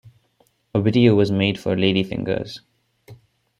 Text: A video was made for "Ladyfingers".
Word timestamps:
A 0.73 0.81
video 0.81 1.13
was 1.13 1.29
made 1.31 1.59
for 1.59 1.75
"Ladyfingers". 1.75 2.61